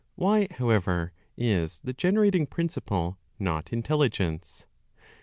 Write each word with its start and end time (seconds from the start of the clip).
Why, 0.15 0.47
however, 0.49 1.11
is 1.37 1.79
the 1.83 1.93
generating 1.93 2.47
principle 2.47 3.19
not 3.37 3.71
intelligence? 3.71 4.65